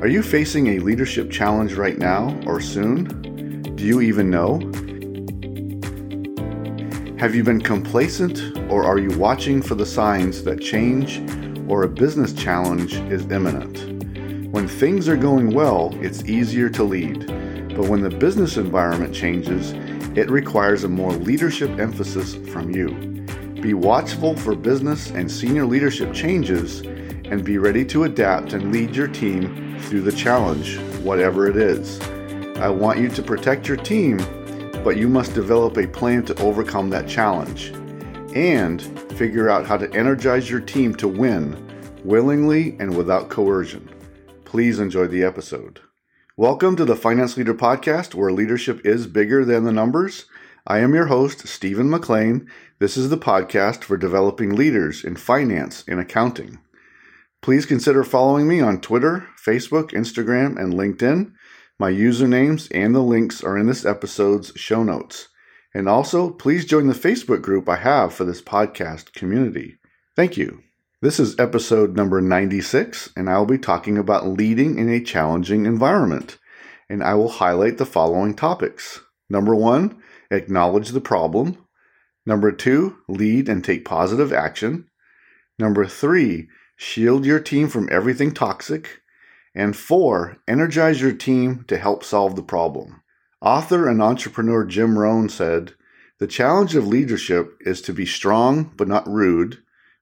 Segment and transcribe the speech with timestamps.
[0.00, 3.04] Are you facing a leadership challenge right now or soon?
[3.76, 4.58] Do you even know?
[7.18, 11.18] Have you been complacent or are you watching for the signs that change
[11.68, 14.50] or a business challenge is imminent?
[14.50, 17.26] When things are going well, it's easier to lead,
[17.76, 19.72] but when the business environment changes,
[20.16, 22.88] it requires a more leadership emphasis from you.
[23.60, 28.96] Be watchful for business and senior leadership changes and be ready to adapt and lead
[28.96, 32.00] your team through the challenge, whatever it is.
[32.58, 34.18] I want you to protect your team
[34.82, 37.68] but you must develop a plan to overcome that challenge
[38.34, 38.80] and
[39.12, 41.54] figure out how to energize your team to win
[42.02, 43.90] willingly and without coercion.
[44.46, 45.80] Please enjoy the episode.
[46.36, 50.24] Welcome to the Finance Leader Podcast, where leadership is bigger than the numbers.
[50.66, 52.48] I am your host, Stephen McLain.
[52.78, 56.58] This is the podcast for developing leaders in finance and accounting.
[57.42, 61.32] Please consider following me on Twitter, Facebook, Instagram, and LinkedIn.
[61.78, 65.28] My usernames and the links are in this episode's show notes.
[65.72, 69.78] And also, please join the Facebook group I have for this podcast community.
[70.16, 70.60] Thank you.
[71.00, 75.64] This is episode number 96, and I will be talking about leading in a challenging
[75.64, 76.36] environment.
[76.90, 79.00] And I will highlight the following topics.
[79.30, 81.56] Number one, acknowledge the problem.
[82.26, 84.90] Number two, lead and take positive action.
[85.58, 86.48] Number three,
[86.80, 89.02] shield your team from everything toxic.
[89.54, 93.02] And four, energize your team to help solve the problem.
[93.42, 95.74] Author and entrepreneur Jim Rohn said,
[96.18, 99.58] The challenge of leadership is to be strong but not rude,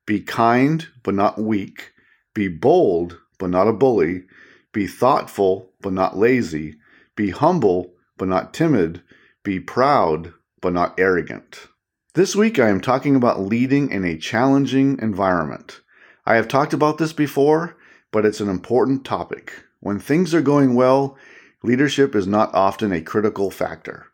[0.07, 1.93] be kind but not weak,
[2.33, 4.25] be bold but not a bully,
[4.73, 6.77] be thoughtful but not lazy,
[7.17, 9.03] be humble but not timid,
[9.43, 11.67] be proud but not arrogant.
[12.15, 15.81] This week I am talking about leading in a challenging environment.
[16.29, 17.75] I have talked about this before,
[18.13, 19.65] but it's an important topic.
[19.81, 21.17] When things are going well,
[21.63, 24.09] leadership is not often a critical factor.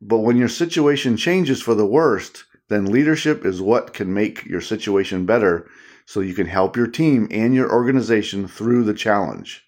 [0.00, 4.60] But when your situation changes for the worst, then leadership is what can make your
[4.60, 5.68] situation better
[6.06, 9.64] so you can help your team and your organization through the challenge.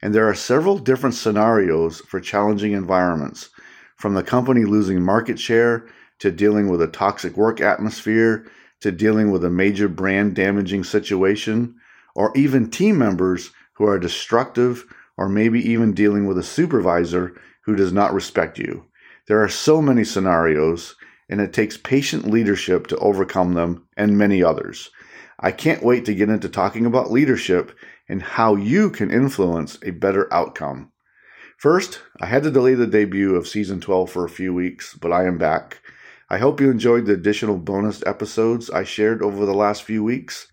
[0.00, 3.50] And there are several different scenarios for challenging environments,
[3.94, 5.86] from the company losing market share
[6.20, 8.46] to dealing with a toxic work atmosphere
[8.80, 11.74] to dealing with a major brand damaging situation
[12.14, 14.84] or even team members who are destructive
[15.16, 18.84] or maybe even dealing with a supervisor who does not respect you.
[19.28, 20.94] There are so many scenarios,
[21.28, 24.90] and it takes patient leadership to overcome them and many others.
[25.40, 27.76] I can't wait to get into talking about leadership
[28.08, 30.92] and how you can influence a better outcome.
[31.58, 35.12] First, I had to delay the debut of season 12 for a few weeks, but
[35.12, 35.80] I am back.
[36.28, 40.50] I hope you enjoyed the additional bonus episodes I shared over the last few weeks.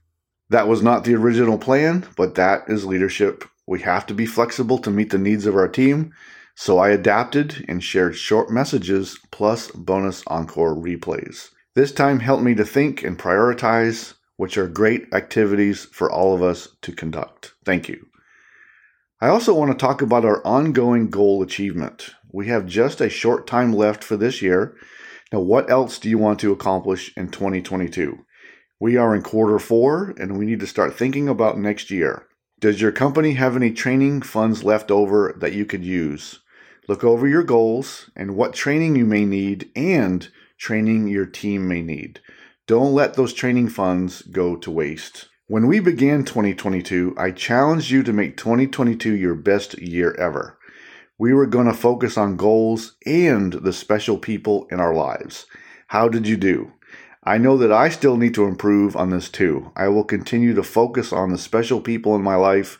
[0.49, 3.43] That was not the original plan, but that is leadership.
[3.65, 6.13] We have to be flexible to meet the needs of our team.
[6.55, 11.49] So I adapted and shared short messages plus bonus encore replays.
[11.73, 16.43] This time helped me to think and prioritize, which are great activities for all of
[16.43, 17.55] us to conduct.
[17.65, 18.05] Thank you.
[19.19, 22.11] I also want to talk about our ongoing goal achievement.
[22.31, 24.75] We have just a short time left for this year.
[25.33, 28.23] Now, what else do you want to accomplish in 2022?
[28.79, 32.27] We are in quarter four and we need to start thinking about next year.
[32.59, 36.41] Does your company have any training funds left over that you could use?
[36.87, 40.29] Look over your goals and what training you may need and
[40.59, 42.19] training your team may need.
[42.67, 45.29] Don't let those training funds go to waste.
[45.47, 50.59] When we began 2022, I challenged you to make 2022 your best year ever.
[51.17, 55.45] We were going to focus on goals and the special people in our lives.
[55.87, 56.71] How did you do?
[57.23, 59.71] I know that I still need to improve on this too.
[59.75, 62.79] I will continue to focus on the special people in my life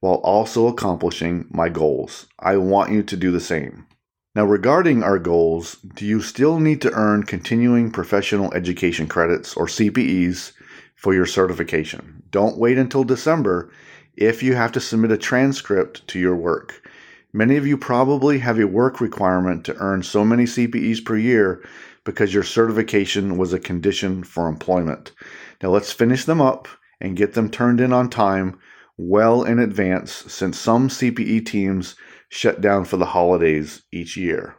[0.00, 2.26] while also accomplishing my goals.
[2.38, 3.86] I want you to do the same.
[4.34, 9.66] Now, regarding our goals, do you still need to earn continuing professional education credits or
[9.66, 10.52] CPEs
[10.94, 12.22] for your certification?
[12.30, 13.70] Don't wait until December
[14.16, 16.81] if you have to submit a transcript to your work.
[17.34, 21.64] Many of you probably have a work requirement to earn so many CPEs per year
[22.04, 25.12] because your certification was a condition for employment.
[25.62, 26.68] Now let's finish them up
[27.00, 28.58] and get them turned in on time
[28.98, 31.96] well in advance since some CPE teams
[32.28, 34.56] shut down for the holidays each year.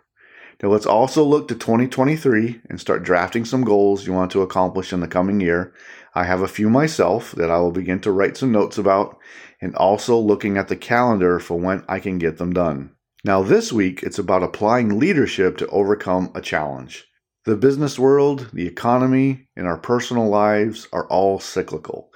[0.62, 4.94] Now let's also look to 2023 and start drafting some goals you want to accomplish
[4.94, 5.74] in the coming year.
[6.16, 9.18] I have a few myself that I will begin to write some notes about
[9.64, 12.92] and also looking at the calendar for when I can get them done.
[13.24, 17.06] Now this week it's about applying leadership to overcome a challenge.
[17.46, 22.12] The business world, the economy, and our personal lives are all cyclical.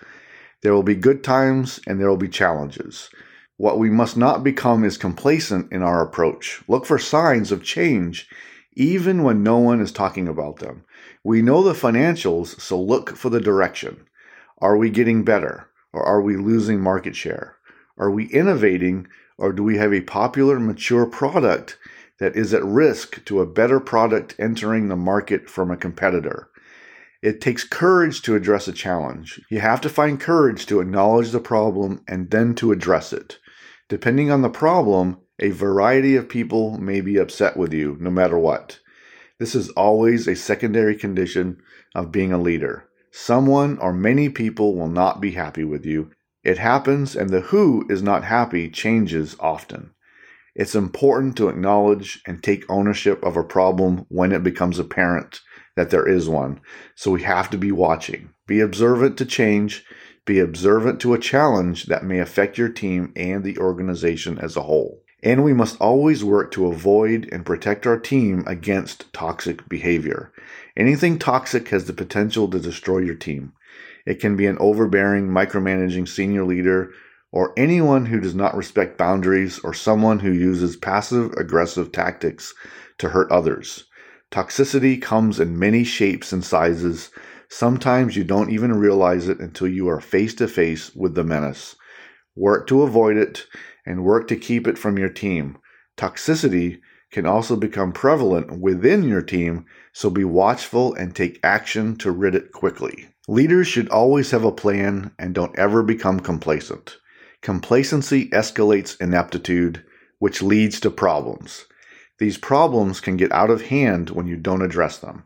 [0.62, 3.10] There will be good times and there will be challenges.
[3.56, 6.62] What we must not become is complacent in our approach.
[6.68, 8.28] Look for signs of change
[8.74, 10.84] even when no one is talking about them.
[11.24, 14.06] We know the financials, so look for the direction.
[14.58, 17.58] Are we getting better or are we losing market share?
[17.98, 19.08] Are we innovating
[19.38, 21.78] or do we have a popular, mature product
[22.20, 26.50] that is at risk to a better product entering the market from a competitor?
[27.22, 29.42] It takes courage to address a challenge.
[29.50, 33.40] You have to find courage to acknowledge the problem and then to address it.
[33.90, 38.38] Depending on the problem, a variety of people may be upset with you no matter
[38.38, 38.80] what.
[39.40, 41.62] This is always a secondary condition
[41.96, 42.87] of being a leader.
[43.12, 46.12] Someone or many people will not be happy with you.
[46.44, 49.92] It happens, and the who is not happy changes often.
[50.56, 55.42] It's important to acknowledge and take ownership of a problem when it becomes apparent
[55.76, 56.60] that there is one.
[56.96, 58.30] So we have to be watching.
[58.48, 59.86] Be observant to change.
[60.26, 64.64] Be observant to a challenge that may affect your team and the organization as a
[64.64, 65.04] whole.
[65.28, 70.32] And we must always work to avoid and protect our team against toxic behavior.
[70.78, 73.52] Anything toxic has the potential to destroy your team.
[74.06, 76.92] It can be an overbearing, micromanaging senior leader
[77.34, 82.54] or anyone who does not respect boundaries or someone who uses passive aggressive tactics
[82.98, 83.84] to hurt others.
[84.32, 87.10] Toxicity comes in many shapes and sizes.
[87.50, 91.76] Sometimes you don't even realize it until you are face to face with the menace.
[92.38, 93.46] Work to avoid it
[93.88, 95.58] and work to keep it from your team.
[95.98, 96.82] Toxicity
[97.12, 102.36] can also become prevalent within your team, so be watchful and take action to rid
[102.36, 103.08] it quickly.
[103.28, 106.98] Leaders should always have a plan and don't ever become complacent.
[107.42, 109.84] Complacency escalates ineptitude,
[110.20, 111.66] which leads to problems.
[112.20, 115.24] These problems can get out of hand when you don't address them.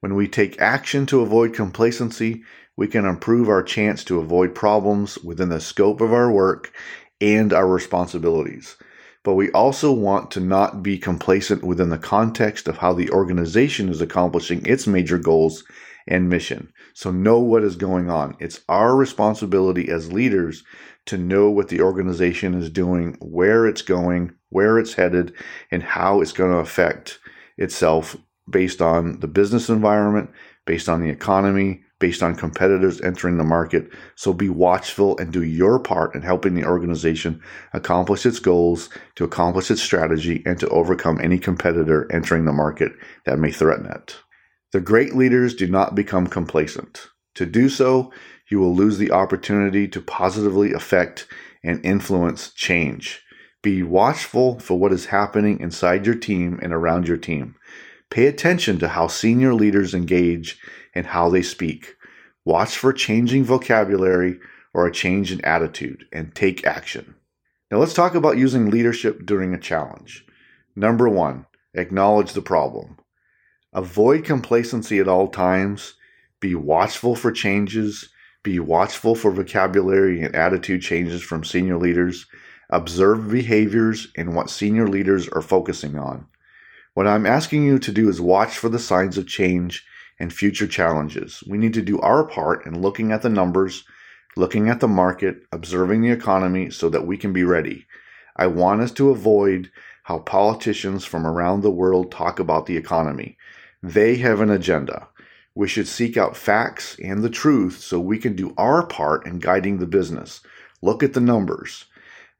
[0.00, 2.42] When we take action to avoid complacency,
[2.76, 6.72] we can improve our chance to avoid problems within the scope of our work
[7.22, 8.76] and our responsibilities.
[9.22, 13.88] But we also want to not be complacent within the context of how the organization
[13.88, 15.62] is accomplishing its major goals
[16.08, 16.72] and mission.
[16.94, 18.36] So know what is going on.
[18.40, 20.64] It's our responsibility as leaders
[21.06, 25.32] to know what the organization is doing, where it's going, where it's headed,
[25.70, 27.20] and how it's going to affect
[27.56, 28.16] itself
[28.50, 30.30] based on the business environment,
[30.64, 33.88] based on the economy, based on competitors entering the market.
[34.16, 37.40] So be watchful and do your part in helping the organization
[37.72, 42.90] accomplish its goals, to accomplish its strategy, and to overcome any competitor entering the market
[43.24, 44.16] that may threaten it.
[44.72, 47.06] The great leaders do not become complacent.
[47.36, 48.12] To do so,
[48.50, 51.28] you will lose the opportunity to positively affect
[51.62, 53.22] and influence change.
[53.62, 57.54] Be watchful for what is happening inside your team and around your team.
[58.10, 60.58] Pay attention to how senior leaders engage
[60.94, 61.96] and how they speak.
[62.44, 64.38] Watch for changing vocabulary
[64.74, 67.14] or a change in attitude and take action.
[67.70, 70.26] Now let's talk about using leadership during a challenge.
[70.74, 72.98] Number one, acknowledge the problem.
[73.72, 75.94] Avoid complacency at all times.
[76.40, 78.10] Be watchful for changes.
[78.42, 82.26] Be watchful for vocabulary and attitude changes from senior leaders.
[82.70, 86.26] Observe behaviors and what senior leaders are focusing on.
[86.94, 89.86] What I'm asking you to do is watch for the signs of change
[90.22, 91.42] and future challenges.
[91.48, 93.82] We need to do our part in looking at the numbers,
[94.36, 97.86] looking at the market, observing the economy so that we can be ready.
[98.36, 99.72] I want us to avoid
[100.04, 103.36] how politicians from around the world talk about the economy.
[103.82, 105.08] They have an agenda.
[105.56, 109.40] We should seek out facts and the truth so we can do our part in
[109.40, 110.40] guiding the business.
[110.82, 111.86] Look at the numbers.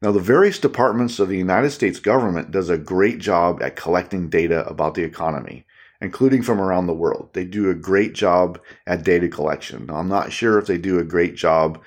[0.00, 4.28] Now, the various departments of the United States government does a great job at collecting
[4.28, 5.64] data about the economy
[6.02, 7.30] including from around the world.
[7.32, 9.86] They do a great job at data collection.
[9.86, 11.80] Now, I'm not sure if they do a great job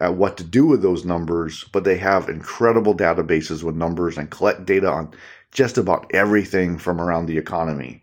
[0.00, 4.30] at what to do with those numbers, but they have incredible databases with numbers and
[4.30, 5.12] collect data on
[5.50, 8.02] just about everything from around the economy.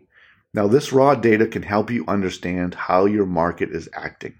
[0.52, 4.34] Now, this raw data can help you understand how your market is acting.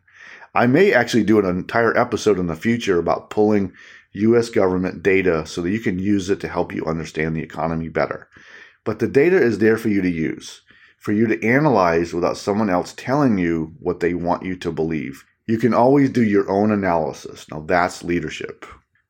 [0.54, 3.72] I may actually do an entire episode in the future about pulling
[4.12, 7.88] US government data so that you can use it to help you understand the economy
[7.88, 8.28] better.
[8.84, 10.60] But the data is there for you to use
[11.04, 15.22] for you to analyze without someone else telling you what they want you to believe.
[15.46, 17.44] You can always do your own analysis.
[17.50, 18.64] Now that's leadership.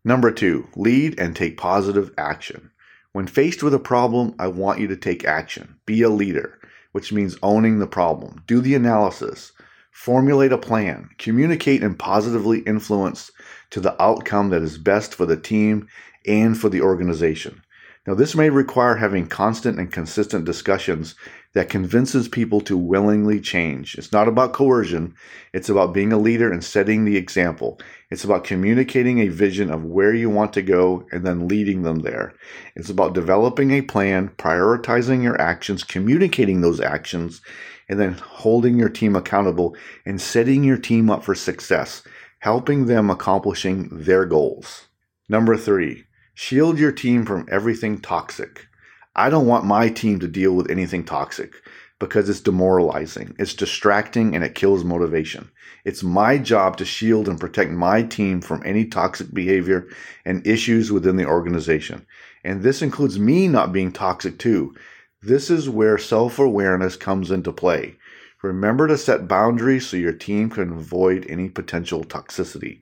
[0.05, 2.73] Number two, lead and take positive action.
[3.13, 5.77] When faced with a problem, I want you to take action.
[5.87, 6.59] Be a leader,
[6.91, 8.43] which means owning the problem.
[8.49, 9.53] Do the analysis.
[9.93, 11.11] Formulate a plan.
[11.19, 13.31] Communicate and positively influence
[13.71, 15.87] to the outcome that is best for the team
[16.27, 17.63] and for the organization.
[18.05, 21.15] Now, this may require having constant and consistent discussions
[21.55, 23.95] that convinces people to willingly change.
[23.95, 25.15] It's not about coercion,
[25.53, 27.81] it's about being a leader and setting the example.
[28.11, 32.01] It's about communicating a vision of where you want to go and then leading them
[32.01, 32.35] there.
[32.75, 37.41] It's about developing a plan, prioritizing your actions, communicating those actions,
[37.89, 42.03] and then holding your team accountable and setting your team up for success,
[42.41, 44.89] helping them accomplishing their goals.
[45.29, 48.67] Number three, shield your team from everything toxic.
[49.17, 51.63] I don't want my team to deal with anything toxic
[52.01, 55.49] because it's demoralizing, it's distracting, and it kills motivation.
[55.85, 59.87] It's my job to shield and protect my team from any toxic behavior
[60.25, 62.05] and issues within the organization.
[62.43, 64.75] And this includes me not being toxic too.
[65.23, 67.97] This is where self awareness comes into play.
[68.43, 72.81] Remember to set boundaries so your team can avoid any potential toxicity.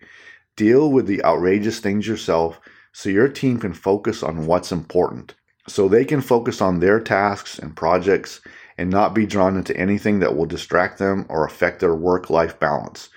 [0.57, 2.59] Deal with the outrageous things yourself
[2.93, 5.35] so your team can focus on what's important
[5.69, 8.41] so they can focus on their tasks and projects
[8.79, 12.59] and not be drawn into anything that will distract them or affect their work life
[12.59, 13.09] balance.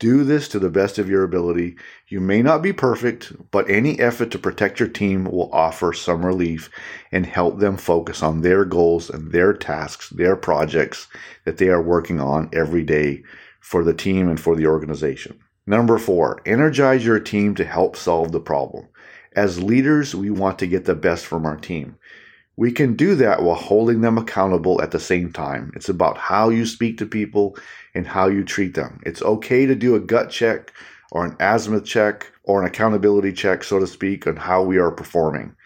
[0.00, 1.76] Do this to the best of your ability.
[2.08, 6.26] You may not be perfect, but any effort to protect your team will offer some
[6.26, 6.68] relief
[7.12, 11.06] and help them focus on their goals and their tasks, their projects
[11.44, 13.22] that they are working on every day
[13.60, 15.38] for the team and for the organization.
[15.66, 18.88] Number four, energize your team to help solve the problem.
[19.36, 21.96] As leaders, we want to get the best from our team.
[22.56, 25.72] We can do that while holding them accountable at the same time.
[25.74, 27.56] It's about how you speak to people
[27.94, 29.00] and how you treat them.
[29.04, 30.72] It's okay to do a gut check
[31.10, 34.92] or an azimuth check or an accountability check, so to speak, on how we are
[34.92, 35.56] performing.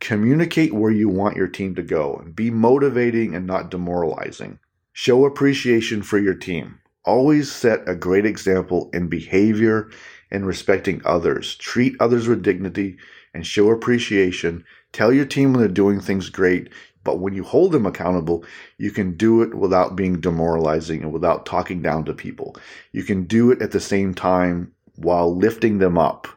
[0.00, 4.58] Communicate where you want your team to go and be motivating and not demoralizing.
[4.94, 6.78] Show appreciation for your team.
[7.04, 9.90] Always set a great example in behavior
[10.30, 11.56] and respecting others.
[11.56, 12.96] Treat others with dignity
[13.34, 14.64] and show appreciation.
[14.92, 16.70] Tell your team when they're doing things great,
[17.04, 18.44] but when you hold them accountable,
[18.76, 22.56] you can do it without being demoralizing and without talking down to people.
[22.92, 26.28] You can do it at the same time while lifting them up.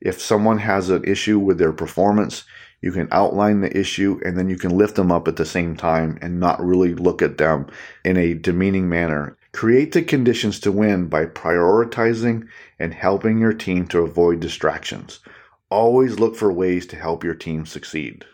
[0.00, 2.44] If someone has an issue with their performance,
[2.80, 5.76] you can outline the issue and then you can lift them up at the same
[5.76, 7.66] time and not really look at them
[8.04, 9.36] in a demeaning manner.
[9.52, 12.46] Create the conditions to win by prioritizing
[12.78, 15.20] and helping your team to avoid distractions.
[15.70, 18.24] Always look for ways to help your team succeed.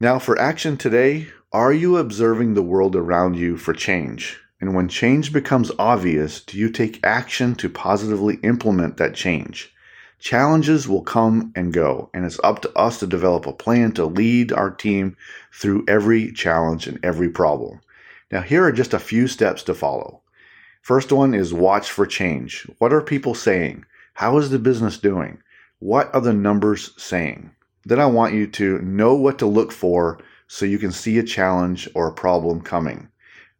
[0.00, 4.38] Now, for action today, are you observing the world around you for change?
[4.60, 9.74] And when change becomes obvious, do you take action to positively implement that change?
[10.20, 14.06] Challenges will come and go, and it's up to us to develop a plan to
[14.06, 15.16] lead our team
[15.52, 17.80] through every challenge and every problem.
[18.30, 20.22] Now, here are just a few steps to follow.
[20.82, 22.64] First one is watch for change.
[22.78, 23.84] What are people saying?
[24.14, 25.42] How is the business doing?
[25.80, 27.50] What are the numbers saying?
[27.84, 31.22] Then I want you to know what to look for so you can see a
[31.22, 33.10] challenge or a problem coming.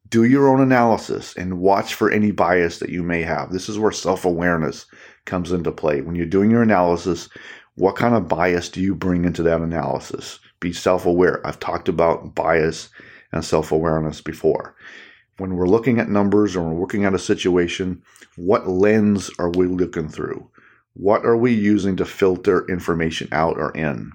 [0.09, 3.53] Do your own analysis and watch for any bias that you may have.
[3.53, 4.87] This is where self awareness
[5.27, 6.01] comes into play.
[6.01, 7.29] When you're doing your analysis,
[7.75, 10.39] what kind of bias do you bring into that analysis?
[10.59, 11.47] Be self aware.
[11.47, 12.89] I've talked about bias
[13.31, 14.75] and self awareness before.
[15.37, 18.03] When we're looking at numbers or we're looking at a situation,
[18.37, 20.49] what lens are we looking through?
[20.99, 24.13] What are we using to filter information out or in?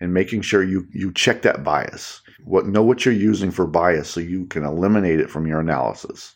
[0.00, 2.22] And making sure you you check that bias.
[2.44, 6.34] What know what you're using for bias so you can eliminate it from your analysis.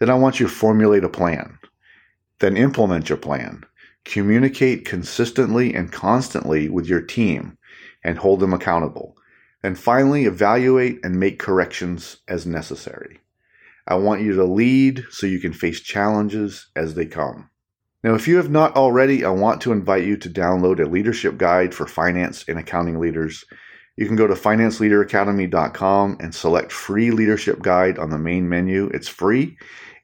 [0.00, 1.58] Then i want you to formulate a plan.
[2.40, 3.64] Then implement your plan.
[4.06, 7.58] Communicate consistently and constantly with your team
[8.02, 9.16] and hold them accountable.
[9.62, 13.20] And finally evaluate and make corrections as necessary.
[13.86, 17.50] I want you to lead so you can face challenges as they come
[18.02, 21.38] now, if you have not already, I want to invite you to download a leadership
[21.38, 23.44] guide for finance and accounting leaders.
[23.96, 28.90] You can go to financeleaderacademy.com and select free leadership guide on the main menu.
[28.92, 29.56] It's free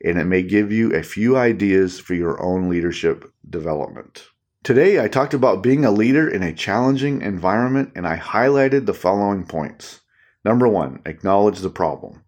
[0.04, 4.26] and it may give you a few ideas for your own leadership development.
[4.64, 8.94] Today, I talked about being a leader in a challenging environment and I highlighted the
[8.94, 10.00] following points.
[10.44, 12.24] Number one, acknowledge the problem.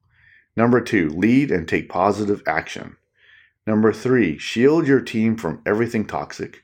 [0.57, 2.97] Number two, lead and take positive action.
[3.67, 6.63] Number three, shield your team from everything toxic.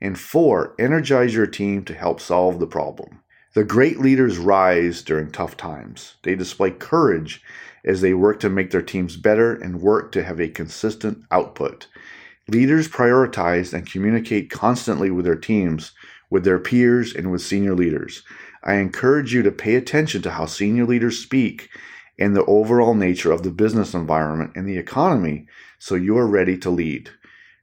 [0.00, 3.20] And four, energize your team to help solve the problem.
[3.54, 6.16] The great leaders rise during tough times.
[6.22, 7.42] They display courage
[7.84, 11.86] as they work to make their teams better and work to have a consistent output.
[12.48, 15.92] Leaders prioritize and communicate constantly with their teams,
[16.30, 18.22] with their peers, and with senior leaders.
[18.64, 21.70] I encourage you to pay attention to how senior leaders speak
[22.18, 25.46] and the overall nature of the business environment and the economy
[25.78, 27.10] so you are ready to lead.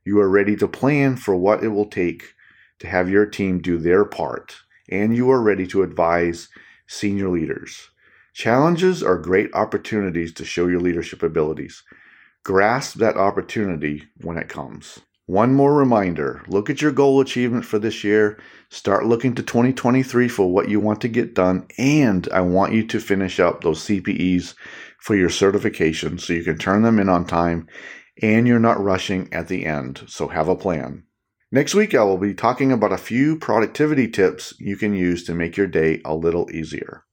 [0.03, 2.33] You are ready to plan for what it will take
[2.79, 4.55] to have your team do their part,
[4.89, 6.49] and you are ready to advise
[6.87, 7.89] senior leaders.
[8.33, 11.83] Challenges are great opportunities to show your leadership abilities.
[12.43, 14.99] Grasp that opportunity when it comes.
[15.29, 18.39] One more reminder look at your goal achievement for this year.
[18.69, 21.67] Start looking to 2023 for what you want to get done.
[21.77, 24.55] And I want you to finish up those CPEs
[24.97, 27.67] for your certification so you can turn them in on time
[28.23, 30.01] and you're not rushing at the end.
[30.07, 31.03] So have a plan.
[31.51, 35.35] Next week, I will be talking about a few productivity tips you can use to
[35.35, 37.03] make your day a little easier.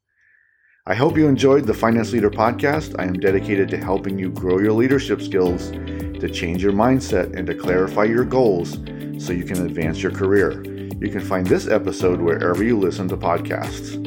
[0.87, 2.95] I hope you enjoyed the Finance Leader podcast.
[2.99, 5.73] I am dedicated to helping you grow your leadership skills,
[6.21, 8.79] to change your mindset, and to clarify your goals
[9.19, 10.63] so you can advance your career.
[11.01, 14.03] You can find this episode wherever you listen to podcasts.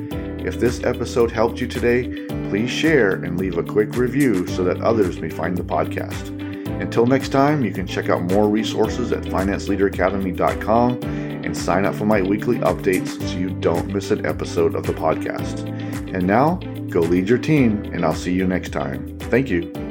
[0.46, 4.82] If this episode helped you today, please share and leave a quick review so that
[4.82, 6.36] others may find the podcast.
[6.82, 12.06] Until next time, you can check out more resources at financeleaderacademy.com and sign up for
[12.06, 15.68] my weekly updates so you don't miss an episode of the podcast.
[16.14, 16.56] And now,
[16.90, 19.20] go lead your team, and I'll see you next time.
[19.20, 19.89] Thank you.